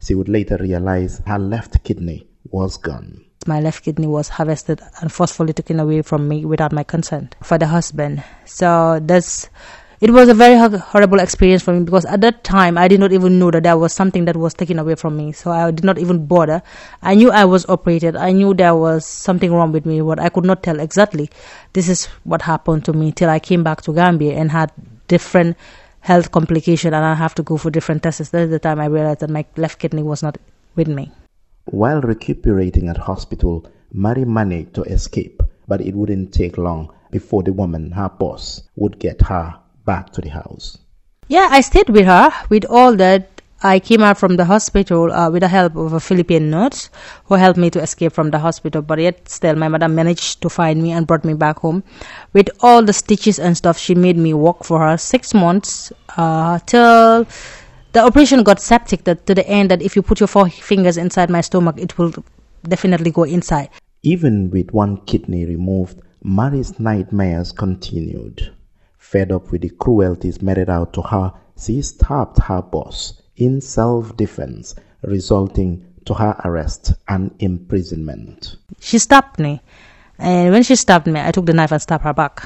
She 0.00 0.14
would 0.14 0.30
later 0.30 0.56
realize 0.58 1.20
her 1.26 1.38
left 1.38 1.84
kidney 1.84 2.26
was 2.44 2.78
gone. 2.78 3.26
My 3.46 3.60
left 3.60 3.84
kidney 3.84 4.06
was 4.06 4.30
harvested 4.30 4.80
and 5.02 5.12
forcefully 5.12 5.52
taken 5.52 5.78
away 5.78 6.00
from 6.00 6.26
me 6.26 6.46
without 6.46 6.72
my 6.72 6.84
consent 6.84 7.36
for 7.42 7.58
the 7.58 7.66
husband. 7.66 8.24
So 8.46 8.98
that's 9.02 9.50
it 10.02 10.10
was 10.10 10.28
a 10.28 10.34
very 10.34 10.56
horrible 10.78 11.20
experience 11.20 11.62
for 11.62 11.72
me 11.72 11.84
because 11.84 12.04
at 12.06 12.20
that 12.22 12.42
time 12.42 12.76
I 12.76 12.88
did 12.88 12.98
not 12.98 13.12
even 13.12 13.38
know 13.38 13.52
that 13.52 13.62
there 13.62 13.76
was 13.76 13.92
something 13.92 14.24
that 14.24 14.36
was 14.36 14.52
taken 14.52 14.80
away 14.80 14.96
from 14.96 15.16
me. 15.16 15.30
So 15.30 15.52
I 15.52 15.70
did 15.70 15.84
not 15.84 15.96
even 15.96 16.26
bother. 16.26 16.60
I 17.02 17.14
knew 17.14 17.30
I 17.30 17.44
was 17.44 17.64
operated. 17.66 18.16
I 18.16 18.32
knew 18.32 18.52
there 18.52 18.74
was 18.74 19.06
something 19.06 19.52
wrong 19.52 19.70
with 19.70 19.86
me, 19.86 20.00
but 20.00 20.18
I 20.18 20.28
could 20.28 20.44
not 20.44 20.64
tell 20.64 20.80
exactly. 20.80 21.30
This 21.72 21.88
is 21.88 22.06
what 22.24 22.42
happened 22.42 22.84
to 22.86 22.92
me 22.92 23.12
till 23.12 23.30
I 23.30 23.38
came 23.38 23.62
back 23.62 23.82
to 23.82 23.92
Gambia 23.92 24.32
and 24.32 24.50
had 24.50 24.72
different 25.06 25.56
health 26.00 26.32
complication 26.32 26.92
and 26.94 27.04
I 27.04 27.14
have 27.14 27.36
to 27.36 27.44
go 27.44 27.56
for 27.56 27.70
different 27.70 28.02
tests. 28.02 28.30
That's 28.30 28.50
the 28.50 28.58
time 28.58 28.80
I 28.80 28.86
realized 28.86 29.20
that 29.20 29.30
my 29.30 29.44
left 29.56 29.78
kidney 29.78 30.02
was 30.02 30.20
not 30.20 30.36
with 30.74 30.88
me. 30.88 31.12
While 31.66 32.00
recuperating 32.00 32.88
at 32.88 32.96
hospital, 32.96 33.70
Mary 33.92 34.24
managed 34.24 34.74
to 34.74 34.82
escape, 34.82 35.44
but 35.68 35.80
it 35.80 35.94
wouldn't 35.94 36.34
take 36.34 36.58
long 36.58 36.92
before 37.12 37.44
the 37.44 37.52
woman, 37.52 37.92
her 37.92 38.08
boss, 38.08 38.64
would 38.74 38.98
get 38.98 39.20
her 39.22 39.61
back 39.84 40.12
to 40.12 40.20
the 40.20 40.30
house? 40.30 40.78
Yeah, 41.28 41.48
I 41.50 41.60
stayed 41.60 41.88
with 41.88 42.06
her. 42.06 42.30
With 42.48 42.64
all 42.66 42.96
that, 42.96 43.42
I 43.62 43.78
came 43.78 44.02
out 44.02 44.18
from 44.18 44.36
the 44.36 44.44
hospital 44.44 45.12
uh, 45.12 45.30
with 45.30 45.42
the 45.42 45.48
help 45.48 45.76
of 45.76 45.92
a 45.92 46.00
Philippine 46.00 46.50
nurse 46.50 46.90
who 47.26 47.34
helped 47.34 47.58
me 47.58 47.70
to 47.70 47.80
escape 47.80 48.12
from 48.12 48.30
the 48.30 48.38
hospital. 48.40 48.82
But 48.82 48.98
yet, 48.98 49.28
still, 49.28 49.54
my 49.54 49.68
mother 49.68 49.88
managed 49.88 50.42
to 50.42 50.48
find 50.48 50.82
me 50.82 50.90
and 50.90 51.06
brought 51.06 51.24
me 51.24 51.34
back 51.34 51.60
home. 51.60 51.84
With 52.32 52.50
all 52.60 52.82
the 52.82 52.92
stitches 52.92 53.38
and 53.38 53.56
stuff, 53.56 53.78
she 53.78 53.94
made 53.94 54.16
me 54.16 54.34
work 54.34 54.64
for 54.64 54.80
her 54.80 54.96
six 54.96 55.32
months 55.32 55.92
uh, 56.16 56.58
till 56.66 57.26
the 57.92 58.00
operation 58.00 58.42
got 58.42 58.60
septic 58.60 59.04
that, 59.04 59.26
to 59.26 59.34
the 59.34 59.46
end 59.46 59.70
that 59.70 59.80
if 59.80 59.94
you 59.94 60.02
put 60.02 60.18
your 60.18 60.26
four 60.26 60.48
fingers 60.48 60.96
inside 60.96 61.30
my 61.30 61.40
stomach, 61.40 61.78
it 61.78 61.96
will 61.98 62.12
definitely 62.64 63.12
go 63.12 63.22
inside. 63.22 63.68
Even 64.02 64.50
with 64.50 64.72
one 64.72 64.96
kidney 65.06 65.44
removed, 65.46 66.00
Mary's 66.24 66.80
nightmares 66.80 67.52
continued. 67.52 68.52
Fed 69.12 69.30
up 69.30 69.52
with 69.52 69.60
the 69.60 69.68
cruelties 69.68 70.40
meted 70.40 70.70
out 70.70 70.94
to 70.94 71.02
her, 71.02 71.34
she 71.62 71.82
stabbed 71.82 72.38
her 72.38 72.62
boss 72.62 73.20
in 73.36 73.60
self-defense, 73.60 74.74
resulting 75.02 75.84
to 76.06 76.14
her 76.14 76.34
arrest 76.46 76.94
and 77.08 77.30
imprisonment. 77.38 78.56
She 78.80 78.98
stabbed 78.98 79.38
me, 79.38 79.60
and 80.18 80.50
when 80.50 80.62
she 80.62 80.76
stabbed 80.76 81.06
me, 81.06 81.20
I 81.20 81.30
took 81.30 81.44
the 81.44 81.52
knife 81.52 81.72
and 81.72 81.82
stabbed 81.82 82.04
her 82.04 82.14
back. 82.14 82.42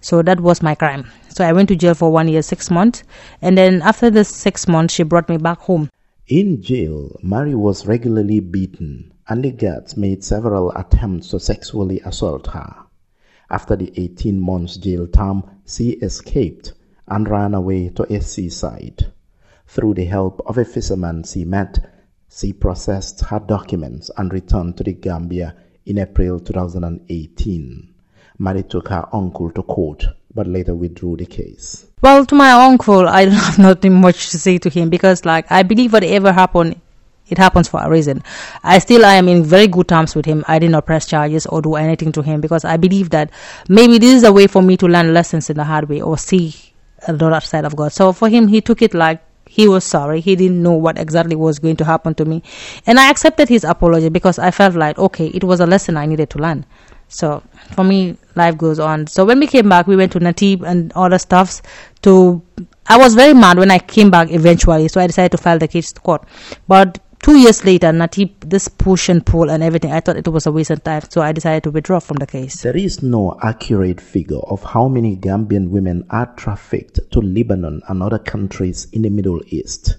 So 0.00 0.22
that 0.22 0.40
was 0.40 0.60
my 0.60 0.74
crime. 0.74 1.08
So 1.28 1.44
I 1.44 1.52
went 1.52 1.68
to 1.68 1.76
jail 1.76 1.94
for 1.94 2.10
one 2.10 2.26
year, 2.26 2.42
six 2.42 2.68
months, 2.68 3.04
and 3.40 3.56
then 3.56 3.80
after 3.82 4.10
the 4.10 4.24
six 4.24 4.66
months, 4.66 4.94
she 4.94 5.04
brought 5.04 5.28
me 5.28 5.36
back 5.36 5.60
home. 5.60 5.88
In 6.26 6.60
jail, 6.62 7.16
Mary 7.22 7.54
was 7.54 7.86
regularly 7.86 8.40
beaten 8.40 9.12
and 9.28 9.44
the 9.44 9.52
guards 9.52 9.96
made 9.96 10.24
several 10.24 10.72
attempts 10.72 11.28
to 11.28 11.38
sexually 11.38 12.00
assault 12.00 12.48
her. 12.48 12.74
After 13.52 13.76
the 13.76 13.92
18 13.96 14.40
months 14.40 14.78
jail 14.78 15.06
term, 15.06 15.44
she 15.66 15.90
escaped 15.90 16.72
and 17.06 17.28
ran 17.28 17.54
away 17.54 17.90
to 17.90 18.12
a 18.12 18.20
seaside. 18.20 19.12
Through 19.66 19.94
the 19.94 20.06
help 20.06 20.40
of 20.46 20.58
a 20.58 20.64
fisherman 20.64 21.22
she 21.24 21.44
met, 21.44 21.78
she 22.30 22.54
processed 22.54 23.20
her 23.26 23.38
documents 23.38 24.10
and 24.16 24.32
returned 24.32 24.78
to 24.78 24.84
the 24.84 24.94
Gambia 24.94 25.54
in 25.86 25.98
April 25.98 26.40
2018. 26.40 27.94
Mary 28.38 28.62
took 28.62 28.88
her 28.88 29.06
uncle 29.12 29.50
to 29.50 29.62
court 29.62 30.06
but 30.34 30.46
later 30.46 30.74
withdrew 30.74 31.16
the 31.16 31.26
case. 31.26 31.86
Well, 32.00 32.24
to 32.26 32.34
my 32.34 32.52
uncle, 32.52 33.08
I 33.08 33.26
have 33.28 33.58
nothing 33.58 34.00
much 34.00 34.30
to 34.30 34.38
say 34.38 34.58
to 34.58 34.70
him 34.70 34.90
because, 34.90 35.24
like, 35.24 35.50
I 35.50 35.62
believe 35.62 35.92
whatever 35.92 36.32
happened 36.32 36.80
it 37.32 37.38
happens 37.38 37.68
for 37.68 37.80
a 37.82 37.90
reason. 37.90 38.22
I 38.62 38.78
still 38.78 39.04
I 39.04 39.14
am 39.14 39.28
in 39.28 39.42
very 39.42 39.66
good 39.66 39.88
terms 39.88 40.14
with 40.14 40.26
him. 40.26 40.44
I 40.46 40.58
did 40.58 40.70
not 40.70 40.86
press 40.86 41.06
charges 41.06 41.46
or 41.46 41.62
do 41.62 41.74
anything 41.74 42.12
to 42.12 42.22
him 42.22 42.40
because 42.40 42.64
I 42.64 42.76
believe 42.76 43.10
that 43.10 43.30
maybe 43.68 43.98
this 43.98 44.14
is 44.14 44.22
a 44.22 44.32
way 44.32 44.46
for 44.46 44.62
me 44.62 44.76
to 44.76 44.86
learn 44.86 45.14
lessons 45.14 45.50
in 45.50 45.56
the 45.56 45.64
hard 45.64 45.88
way 45.88 46.00
or 46.00 46.18
see 46.18 46.54
the 47.08 47.26
other 47.26 47.40
side 47.40 47.64
of 47.64 47.74
God. 47.74 47.92
So 47.92 48.12
for 48.12 48.28
him, 48.28 48.48
he 48.48 48.60
took 48.60 48.82
it 48.82 48.94
like 48.94 49.22
he 49.46 49.66
was 49.68 49.84
sorry. 49.84 50.20
He 50.20 50.36
didn't 50.36 50.62
know 50.62 50.72
what 50.72 50.98
exactly 50.98 51.36
was 51.36 51.58
going 51.58 51.76
to 51.76 51.84
happen 51.84 52.14
to 52.14 52.24
me. 52.24 52.42
And 52.86 53.00
I 53.00 53.10
accepted 53.10 53.48
his 53.48 53.64
apology 53.64 54.08
because 54.08 54.38
I 54.38 54.50
felt 54.50 54.74
like, 54.74 54.98
okay, 54.98 55.26
it 55.28 55.44
was 55.44 55.60
a 55.60 55.66
lesson 55.66 55.96
I 55.96 56.06
needed 56.06 56.30
to 56.30 56.38
learn. 56.38 56.64
So 57.08 57.42
for 57.74 57.84
me, 57.84 58.16
life 58.34 58.56
goes 58.56 58.78
on. 58.78 59.06
So 59.06 59.26
when 59.26 59.38
we 59.38 59.46
came 59.46 59.68
back, 59.68 59.86
we 59.86 59.96
went 59.96 60.12
to 60.12 60.20
NAATIP 60.20 60.62
and 60.66 60.92
other 60.94 61.18
stuffs 61.18 61.60
to. 62.02 62.42
I 62.86 62.96
was 62.96 63.14
very 63.14 63.34
mad 63.34 63.58
when 63.58 63.70
I 63.70 63.78
came 63.78 64.10
back 64.10 64.30
eventually, 64.30 64.88
so 64.88 65.00
I 65.00 65.06
decided 65.06 65.32
to 65.32 65.38
file 65.38 65.58
the 65.58 65.68
case 65.68 65.92
to 65.92 66.00
court. 66.00 66.24
But 66.66 66.98
two 67.22 67.36
years 67.38 67.64
later, 67.64 67.86
NAATIP, 67.92 68.50
this 68.50 68.66
push 68.66 69.08
and 69.08 69.24
pull 69.24 69.48
and 69.48 69.62
everything, 69.62 69.92
I 69.92 70.00
thought 70.00 70.16
it 70.16 70.26
was 70.26 70.44
a 70.44 70.52
waste 70.52 70.70
of 70.70 70.82
time, 70.82 71.02
so 71.08 71.22
I 71.22 71.30
decided 71.32 71.62
to 71.62 71.70
withdraw 71.70 72.00
from 72.00 72.16
the 72.16 72.26
case. 72.26 72.60
There 72.62 72.76
is 72.76 73.00
no 73.02 73.38
accurate 73.40 74.00
figure 74.00 74.40
of 74.40 74.64
how 74.64 74.88
many 74.88 75.16
Gambian 75.16 75.70
women 75.70 76.04
are 76.10 76.34
trafficked 76.34 76.98
to 77.12 77.20
Lebanon 77.20 77.80
and 77.88 78.02
other 78.02 78.18
countries 78.18 78.88
in 78.92 79.02
the 79.02 79.08
Middle 79.08 79.40
East. 79.46 79.98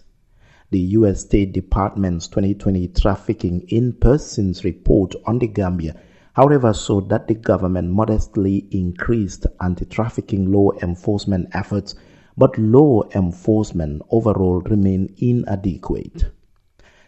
The 0.72 0.80
U.S. 0.98 1.22
State 1.22 1.54
Department's 1.54 2.28
2020 2.28 2.90
Trafficking 2.90 3.62
in 3.70 3.94
Persons 3.94 4.66
report 4.66 5.16
on 5.26 5.40
the 5.40 5.48
Gambia, 5.48 5.96
however, 6.34 6.74
showed 6.74 7.08
that 7.10 7.28
the 7.28 7.36
government 7.36 7.90
modestly 7.92 8.68
increased 8.72 9.46
anti 9.62 9.86
trafficking 9.86 10.52
law 10.52 10.72
enforcement 10.82 11.48
efforts, 11.54 11.96
but 12.36 12.58
law 12.58 13.04
enforcement 13.16 14.02
overall 14.12 14.60
remained 14.62 15.14
inadequate. 15.20 16.26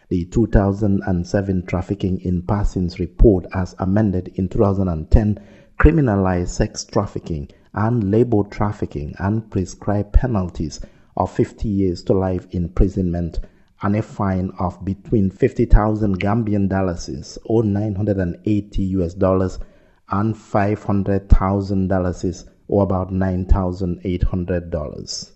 The 0.08 0.24
2007 0.26 1.66
Trafficking 1.66 2.20
in 2.20 2.42
Persons 2.42 3.00
report, 3.00 3.44
as 3.52 3.74
amended 3.80 4.28
in 4.36 4.48
2010, 4.48 5.40
criminalized 5.80 6.50
sex 6.50 6.84
trafficking 6.84 7.48
and 7.74 8.08
labor 8.12 8.44
trafficking 8.44 9.16
and 9.18 9.50
prescribed 9.50 10.12
penalties 10.12 10.78
of 11.16 11.32
50 11.32 11.68
years 11.68 12.04
to 12.04 12.12
life 12.12 12.46
imprisonment 12.52 13.40
and 13.82 13.96
a 13.96 14.02
fine 14.02 14.52
of 14.60 14.84
between 14.84 15.28
50,000 15.28 16.20
Gambian 16.20 16.68
dollars 16.68 17.36
or 17.44 17.64
980 17.64 18.82
US 18.84 19.12
dollars 19.14 19.58
and 20.10 20.36
500,000 20.36 21.88
dollars 21.88 22.44
or 22.68 22.84
about 22.84 23.12
$9,800. 23.12 25.32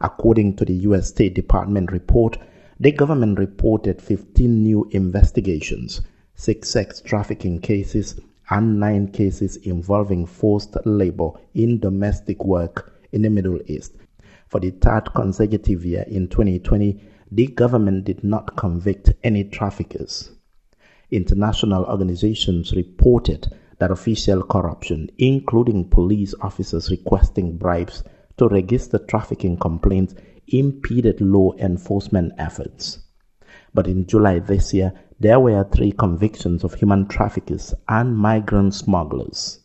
According 0.00 0.56
to 0.56 0.64
the 0.64 0.72
US 0.74 1.08
State 1.08 1.34
Department 1.34 1.92
report, 1.92 2.38
the 2.80 2.92
government 2.92 3.38
reported 3.38 4.00
15 4.00 4.62
new 4.62 4.88
investigations, 4.92 6.00
6 6.36 6.68
sex 6.68 7.00
trafficking 7.00 7.60
cases, 7.60 8.20
and 8.50 8.78
9 8.78 9.08
cases 9.08 9.56
involving 9.56 10.24
forced 10.24 10.76
labor 10.86 11.30
in 11.54 11.80
domestic 11.80 12.44
work 12.44 12.92
in 13.10 13.22
the 13.22 13.30
Middle 13.30 13.58
East. 13.66 13.96
For 14.46 14.60
the 14.60 14.70
third 14.70 15.12
consecutive 15.14 15.84
year 15.84 16.04
in 16.06 16.28
2020, 16.28 17.02
the 17.32 17.48
government 17.48 18.04
did 18.04 18.22
not 18.22 18.56
convict 18.56 19.12
any 19.24 19.44
traffickers. 19.44 20.30
International 21.10 21.84
organizations 21.84 22.72
reported 22.72 23.52
that 23.78 23.90
official 23.90 24.42
corruption, 24.42 25.10
including 25.18 25.90
police 25.90 26.34
officers 26.40 26.90
requesting 26.90 27.56
bribes 27.58 28.04
to 28.36 28.48
register 28.48 28.98
trafficking 28.98 29.56
complaints, 29.56 30.14
impeded 30.50 31.20
law 31.20 31.52
enforcement 31.58 32.32
efforts. 32.38 33.00
But 33.74 33.86
in 33.86 34.06
July 34.06 34.38
this 34.38 34.72
year, 34.72 34.92
there 35.20 35.40
were 35.40 35.64
three 35.64 35.92
convictions 35.92 36.64
of 36.64 36.74
human 36.74 37.06
traffickers 37.06 37.74
and 37.88 38.16
migrant 38.16 38.74
smugglers. 38.74 39.60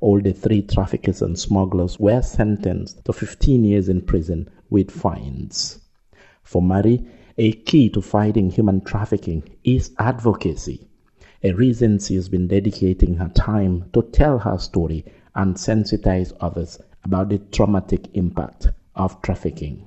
All 0.00 0.20
the 0.20 0.32
three 0.32 0.62
traffickers 0.62 1.22
and 1.22 1.38
smugglers 1.38 1.98
were 1.98 2.22
sentenced 2.22 3.04
to 3.04 3.12
15 3.12 3.64
years 3.64 3.88
in 3.88 4.02
prison 4.02 4.48
with 4.68 4.90
fines. 4.90 5.78
For 6.42 6.60
Mary, 6.60 7.04
a 7.38 7.52
key 7.52 7.88
to 7.90 8.02
fighting 8.02 8.50
human 8.50 8.80
trafficking 8.80 9.42
is 9.64 9.92
advocacy, 9.98 10.86
a 11.42 11.52
reason 11.52 11.98
she 11.98 12.16
has 12.16 12.28
been 12.28 12.48
dedicating 12.48 13.14
her 13.14 13.28
time 13.28 13.88
to 13.92 14.02
tell 14.02 14.38
her 14.38 14.58
story 14.58 15.04
and 15.34 15.54
sensitize 15.54 16.32
others 16.40 16.78
about 17.04 17.28
the 17.28 17.38
traumatic 17.38 18.08
impact 18.14 18.68
of 18.94 19.22
trafficking. 19.22 19.86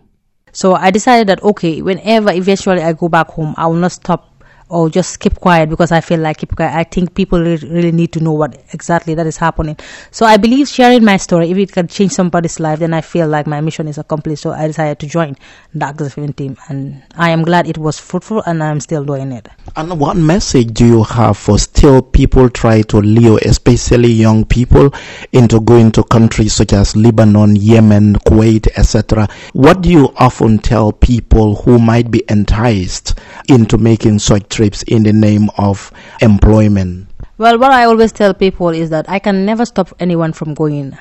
So 0.53 0.75
I 0.75 0.91
decided 0.91 1.27
that 1.27 1.43
okay, 1.43 1.81
whenever 1.81 2.31
eventually 2.31 2.81
I 2.81 2.93
go 2.93 3.09
back 3.09 3.27
home, 3.29 3.55
I 3.57 3.67
will 3.67 3.75
not 3.75 3.91
stop 3.91 4.32
or 4.69 4.89
just 4.89 5.19
keep 5.19 5.35
quiet 5.35 5.69
because 5.69 5.91
I 5.91 6.01
feel 6.01 6.19
like 6.19 6.37
keep 6.37 6.55
quiet. 6.55 6.75
I 6.75 6.83
think 6.83 7.13
people 7.13 7.39
really, 7.39 7.91
need 7.91 8.11
to 8.13 8.19
know 8.19 8.31
what 8.31 8.59
exactly 8.73 9.13
that 9.15 9.27
is 9.27 9.37
happening. 9.37 9.77
So 10.09 10.25
I 10.25 10.37
believe 10.37 10.67
sharing 10.67 11.03
my 11.03 11.17
story, 11.17 11.51
if 11.51 11.57
it 11.57 11.71
can 11.71 11.87
change 11.87 12.11
somebody's 12.11 12.59
life, 12.59 12.79
then 12.79 12.93
I 12.93 13.01
feel 13.01 13.27
like 13.27 13.45
my 13.45 13.61
mission 13.61 13.87
is 13.87 13.97
accomplished. 13.97 14.41
So 14.41 14.51
I 14.51 14.67
decided 14.67 14.99
to 14.99 15.07
join 15.07 15.35
the 15.73 15.85
Access 15.85 16.15
team, 16.35 16.57
and 16.69 17.03
I 17.15 17.29
am 17.29 17.43
glad 17.43 17.67
it 17.67 17.77
was 17.77 17.99
fruitful, 17.99 18.41
and 18.47 18.63
I'm 18.63 18.79
still 18.79 19.03
doing 19.05 19.31
it. 19.31 19.47
And 19.75 19.99
what 19.99 20.17
message 20.17 20.73
do 20.73 20.85
you 20.85 21.03
have 21.03 21.37
for 21.37 21.59
still 21.59 22.01
people 22.01 22.49
try 22.49 22.81
to 22.83 22.97
lure, 22.97 23.39
especially 23.45 24.09
young 24.09 24.45
people, 24.45 24.93
into 25.31 25.59
going 25.59 25.91
to 25.91 26.03
countries 26.03 26.53
such 26.53 26.73
as 26.73 26.95
Lebanon, 26.95 27.55
Yemen, 27.55 28.15
Kuwait, 28.25 28.67
etc.? 28.75 29.27
What 29.53 29.81
do 29.81 29.91
you 29.91 30.13
often 30.17 30.57
tell 30.57 30.91
people 30.91 31.55
who 31.55 31.77
might 31.77 32.09
be 32.09 32.23
enticed 32.29 33.19
into 33.47 33.77
making 33.77 34.19
such 34.19 34.49
trips? 34.49 34.62
Trips 34.63 34.83
in 34.83 35.03
the 35.03 35.11
name 35.11 35.49
of 35.57 35.91
employment? 36.21 37.07
Well, 37.37 37.59
what 37.59 37.71
I 37.71 37.83
always 37.83 38.13
tell 38.13 38.33
people 38.33 38.69
is 38.69 38.89
that 38.91 39.09
I 39.09 39.19
can 39.19 39.45
never 39.45 39.65
stop 39.65 39.91
anyone 39.99 40.31
from 40.31 40.53
going. 40.53 40.97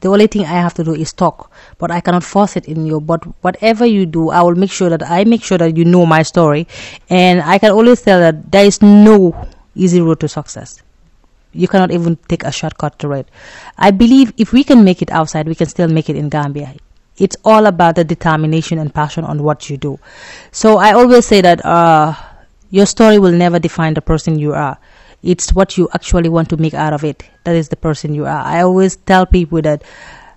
The 0.00 0.08
only 0.08 0.26
thing 0.26 0.42
I 0.46 0.56
have 0.64 0.72
to 0.74 0.84
do 0.84 0.94
is 0.94 1.12
talk, 1.12 1.52
but 1.78 1.90
I 1.90 2.00
cannot 2.00 2.24
force 2.24 2.56
it 2.56 2.64
in 2.66 2.86
you. 2.86 3.00
But 3.00 3.22
whatever 3.44 3.84
you 3.84 4.06
do, 4.06 4.30
I 4.30 4.40
will 4.42 4.54
make 4.54 4.72
sure 4.72 4.88
that 4.88 5.02
I 5.02 5.24
make 5.24 5.44
sure 5.44 5.58
that 5.58 5.76
you 5.76 5.84
know 5.84 6.06
my 6.06 6.22
story. 6.22 6.66
And 7.10 7.42
I 7.42 7.58
can 7.58 7.70
always 7.72 8.00
tell 8.00 8.18
that 8.18 8.50
there 8.50 8.64
is 8.64 8.80
no 8.80 9.36
easy 9.74 10.00
road 10.00 10.18
to 10.20 10.28
success. 10.28 10.82
You 11.52 11.68
cannot 11.68 11.90
even 11.92 12.16
take 12.28 12.44
a 12.44 12.50
shortcut 12.50 12.98
to 13.00 13.12
it. 13.12 13.28
I 13.76 13.90
believe 13.90 14.32
if 14.38 14.52
we 14.52 14.64
can 14.64 14.82
make 14.84 15.02
it 15.02 15.10
outside, 15.12 15.46
we 15.46 15.54
can 15.54 15.68
still 15.68 15.88
make 15.88 16.08
it 16.08 16.16
in 16.16 16.30
Gambia 16.30 16.74
it's 17.18 17.36
all 17.44 17.66
about 17.66 17.94
the 17.94 18.02
determination 18.04 18.78
and 18.78 18.92
passion 18.92 19.22
on 19.22 19.42
what 19.42 19.68
you 19.68 19.76
do. 19.76 19.98
So 20.50 20.78
I 20.78 20.92
always 20.92 21.26
say 21.26 21.42
that 21.42 21.64
uh, 21.64 22.14
your 22.72 22.86
story 22.86 23.18
will 23.18 23.32
never 23.32 23.58
define 23.58 23.92
the 23.92 24.00
person 24.00 24.38
you 24.38 24.54
are. 24.54 24.78
It's 25.22 25.52
what 25.52 25.76
you 25.76 25.90
actually 25.94 26.30
want 26.30 26.48
to 26.48 26.56
make 26.56 26.72
out 26.72 26.94
of 26.94 27.04
it. 27.04 27.22
That 27.44 27.54
is 27.54 27.68
the 27.68 27.76
person 27.76 28.14
you 28.14 28.24
are. 28.24 28.42
I 28.42 28.62
always 28.62 28.96
tell 28.96 29.26
people 29.26 29.60
that 29.60 29.84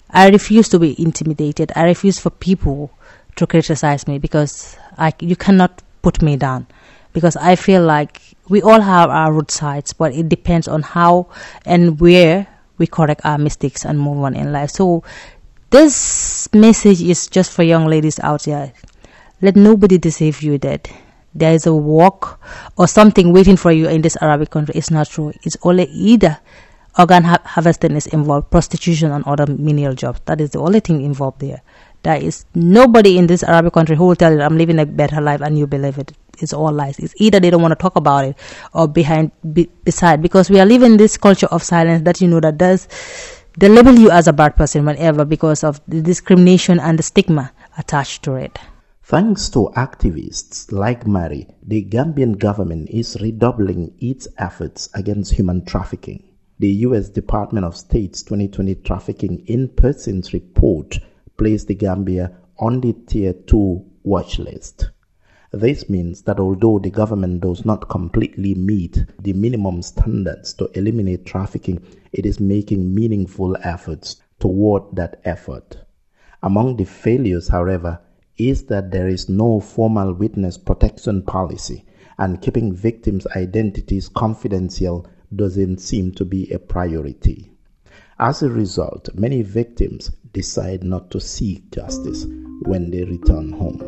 I 0.09 0.29
refuse 0.29 0.67
to 0.69 0.79
be 0.79 1.01
intimidated. 1.01 1.71
I 1.77 1.85
refuse 1.85 2.19
for 2.19 2.29
people 2.29 2.91
to 3.37 3.47
criticize 3.47 4.05
me 4.05 4.19
because 4.19 4.77
I, 4.97 5.13
you 5.21 5.37
cannot 5.37 5.81
put 6.01 6.21
me 6.21 6.35
down. 6.35 6.67
Because 7.13 7.37
I 7.37 7.55
feel 7.55 7.83
like 7.83 8.21
we 8.49 8.61
all 8.61 8.81
have 8.81 9.09
our 9.09 9.31
root 9.31 9.49
sides, 9.49 9.93
but 9.93 10.13
it 10.13 10.27
depends 10.27 10.67
on 10.67 10.81
how 10.81 11.27
and 11.65 12.01
where 12.01 12.47
we 12.77 12.85
correct 12.85 13.21
our 13.23 13.37
mistakes 13.37 13.85
and 13.85 13.97
move 13.97 14.17
on 14.17 14.35
in 14.35 14.51
life. 14.51 14.71
So 14.71 15.05
this 15.69 16.53
message 16.53 17.01
is 17.01 17.27
just 17.27 17.53
for 17.53 17.63
young 17.63 17.87
ladies 17.87 18.19
out 18.19 18.43
there. 18.43 18.73
Let 19.41 19.55
nobody 19.55 19.97
deceive 19.97 20.41
you 20.41 20.57
that 20.57 20.91
there 21.35 21.53
is 21.53 21.67
a 21.67 21.75
work 21.75 22.39
or 22.77 22.87
something 22.87 23.33
waiting 23.33 23.57
for 23.57 23.71
you 23.71 23.87
in 23.89 24.01
this 24.01 24.17
Arabic 24.21 24.49
country. 24.49 24.73
It's 24.75 24.89
not 24.89 25.09
true. 25.09 25.33
It's 25.43 25.57
only 25.63 25.83
either 25.85 26.39
organ 26.97 27.23
ha- 27.25 27.41
harvesting 27.43 27.95
is 27.95 28.07
involved, 28.07 28.49
prostitution 28.49 29.11
and 29.11 29.23
other 29.25 29.45
menial 29.45 29.93
jobs. 29.93 30.21
That 30.25 30.39
is 30.39 30.51
the 30.51 30.59
only 30.59 30.79
thing 30.79 31.01
involved 31.01 31.41
there. 31.41 31.61
There 32.03 32.15
is 32.15 32.45
nobody 32.53 33.17
in 33.17 33.27
this 33.27 33.43
Arabic 33.43 33.73
country 33.73 33.95
who 33.95 34.07
will 34.07 34.15
tell 34.15 34.31
you, 34.31 34.41
I'm 34.41 34.57
living 34.57 34.79
a 34.79 34.85
better 34.85 35.19
life 35.19 35.41
and 35.41 35.57
you 35.57 35.67
believe 35.67 35.97
it. 35.97 36.13
It's 36.39 36.53
all 36.53 36.71
lies. 36.71 36.99
It's 36.99 37.13
either 37.17 37.39
they 37.39 37.49
don't 37.49 37.61
want 37.61 37.71
to 37.71 37.81
talk 37.81 37.95
about 37.95 38.25
it 38.25 38.37
or 38.73 38.87
behind, 38.87 39.31
be, 39.53 39.69
beside, 39.83 40.21
because 40.21 40.49
we 40.49 40.59
are 40.59 40.65
living 40.65 40.97
this 40.97 41.17
culture 41.17 41.47
of 41.47 41.63
silence 41.63 42.03
that 42.03 42.21
you 42.21 42.27
know 42.27 42.39
that 42.39 42.57
does, 42.57 42.87
they 43.57 43.69
label 43.69 43.93
you 43.93 44.11
as 44.11 44.27
a 44.27 44.33
bad 44.33 44.55
person 44.55 44.85
whenever 44.85 45.25
because 45.25 45.63
of 45.63 45.81
the 45.87 46.01
discrimination 46.01 46.79
and 46.79 46.99
the 46.99 47.03
stigma 47.03 47.51
attached 47.77 48.23
to 48.23 48.35
it. 48.35 48.59
Thanks 49.07 49.49
to 49.49 49.69
activists 49.75 50.71
like 50.71 51.05
Mary, 51.05 51.45
the 51.61 51.85
Gambian 51.85 52.39
government 52.39 52.89
is 52.89 53.15
redoubling 53.21 53.93
its 53.99 54.27
efforts 54.39 54.89
against 54.95 55.33
human 55.33 55.63
trafficking. 55.63 56.23
The 56.57 56.69
U.S. 56.87 57.09
Department 57.09 57.67
of 57.67 57.77
State's 57.77 58.23
2020 58.23 58.73
Trafficking 58.83 59.43
in 59.45 59.69
Persons 59.69 60.33
report 60.33 60.97
placed 61.37 61.67
the 61.67 61.75
Gambia 61.75 62.35
on 62.57 62.81
the 62.81 62.93
Tier 62.93 63.33
2 63.33 63.85
watch 64.01 64.39
list. 64.39 64.89
This 65.51 65.87
means 65.87 66.23
that 66.23 66.39
although 66.39 66.79
the 66.79 66.89
government 66.89 67.41
does 67.41 67.63
not 67.63 67.87
completely 67.87 68.55
meet 68.55 69.05
the 69.19 69.33
minimum 69.33 69.83
standards 69.83 70.51
to 70.55 70.65
eliminate 70.73 71.27
trafficking, 71.27 71.79
it 72.11 72.25
is 72.25 72.39
making 72.39 72.95
meaningful 72.95 73.55
efforts 73.61 74.15
toward 74.39 74.95
that 74.95 75.21
effort. 75.25 75.77
Among 76.41 76.77
the 76.77 76.85
failures, 76.85 77.49
however, 77.49 77.99
is 78.37 78.65
that 78.65 78.91
there 78.91 79.07
is 79.07 79.29
no 79.29 79.59
formal 79.59 80.13
witness 80.13 80.57
protection 80.57 81.21
policy, 81.21 81.85
and 82.17 82.41
keeping 82.41 82.73
victims' 82.73 83.27
identities 83.35 84.09
confidential 84.09 85.05
doesn't 85.35 85.79
seem 85.79 86.11
to 86.11 86.25
be 86.25 86.49
a 86.51 86.59
priority. 86.59 87.51
As 88.19 88.41
a 88.41 88.49
result, 88.49 89.09
many 89.13 89.41
victims 89.41 90.11
decide 90.31 90.83
not 90.83 91.11
to 91.11 91.19
seek 91.19 91.71
justice 91.71 92.25
when 92.63 92.89
they 92.91 93.03
return 93.03 93.51
home. 93.51 93.79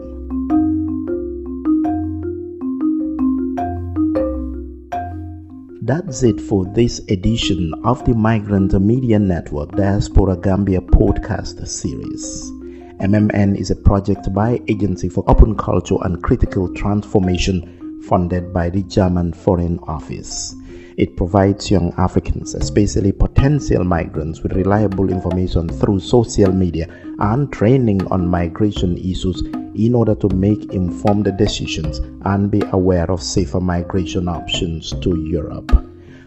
That's 5.81 6.21
it 6.23 6.41
for 6.41 6.65
this 6.65 6.99
edition 7.07 7.73
of 7.85 8.03
the 8.03 8.13
Migrant 8.13 8.73
Media 8.81 9.17
Network 9.17 9.71
Diaspora 9.71 10.35
Gambia 10.35 10.81
podcast 10.81 11.65
series. 11.65 12.56
MMN 12.99 13.55
is 13.59 13.69
a 13.69 13.75
project 13.75 14.33
by 14.33 14.59
Agency 14.67 15.07
for 15.07 15.23
Open 15.27 15.55
Culture 15.55 15.97
and 16.01 16.23
Critical 16.23 16.73
Transformation 16.73 18.01
funded 18.07 18.51
by 18.51 18.71
the 18.71 18.81
German 18.83 19.33
Foreign 19.33 19.77
Office. 19.87 20.55
It 20.97 21.15
provides 21.15 21.69
young 21.69 21.93
Africans, 21.99 22.55
especially 22.55 23.11
potential 23.11 23.83
migrants, 23.83 24.41
with 24.41 24.53
reliable 24.53 25.11
information 25.11 25.69
through 25.69 25.99
social 25.99 26.51
media 26.51 26.87
and 27.19 27.53
training 27.53 28.03
on 28.07 28.27
migration 28.27 28.97
issues 28.97 29.43
in 29.75 29.93
order 29.93 30.15
to 30.15 30.29
make 30.29 30.73
informed 30.73 31.31
decisions 31.37 31.99
and 32.25 32.49
be 32.49 32.63
aware 32.71 33.11
of 33.11 33.21
safer 33.21 33.59
migration 33.59 34.27
options 34.27 34.89
to 35.01 35.15
Europe. 35.29 35.71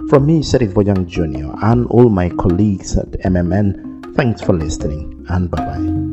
From 0.09 0.27
me, 0.27 0.41
Sheriff 0.45 0.73
Bojang 0.73 1.09
Jr., 1.09 1.53
and 1.67 1.89
all 1.89 2.09
my 2.09 2.29
colleagues 2.29 2.97
at 2.97 3.11
MMN, 3.25 4.15
thanks 4.15 4.41
for 4.41 4.53
listening 4.53 5.27
and 5.29 5.51
bye 5.51 5.65
bye. 5.65 6.10